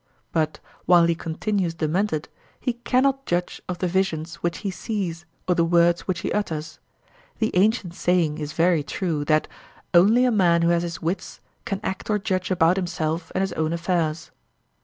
But, 0.31 0.59
while 0.87 1.05
he 1.05 1.13
continues 1.13 1.75
demented, 1.75 2.27
he 2.59 2.73
cannot 2.73 3.27
judge 3.27 3.61
of 3.69 3.77
the 3.77 3.87
visions 3.87 4.37
which 4.37 4.57
he 4.65 4.71
sees 4.71 5.27
or 5.47 5.53
the 5.53 5.63
words 5.63 6.07
which 6.07 6.21
he 6.21 6.31
utters; 6.33 6.79
the 7.37 7.55
ancient 7.55 7.93
saying 7.93 8.39
is 8.39 8.53
very 8.53 8.81
true, 8.81 9.23
that 9.25 9.47
'only 9.93 10.25
a 10.25 10.31
man 10.31 10.63
who 10.63 10.69
has 10.69 10.81
his 10.81 11.03
wits 11.03 11.39
can 11.65 11.79
act 11.83 12.09
or 12.09 12.17
judge 12.17 12.49
about 12.49 12.77
himself 12.77 13.31
and 13.35 13.41
his 13.43 13.53
own 13.53 13.73
affairs. 13.73 14.31